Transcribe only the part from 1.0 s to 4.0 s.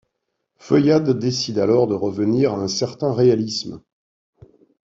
décide alors de revenir à un certain réalisme.